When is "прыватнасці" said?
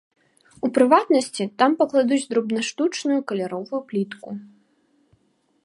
0.77-1.43